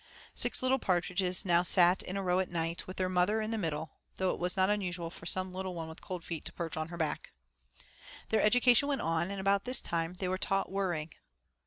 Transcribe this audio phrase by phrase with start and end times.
[0.33, 3.57] Six little partridges now sat in a row at night, with their mother in the
[3.59, 6.75] middle, though it was not unusual for some little one with cold feet to perch
[6.75, 7.33] on her back.
[8.29, 11.11] Their education went on, and about this time they were taught 'whirring.'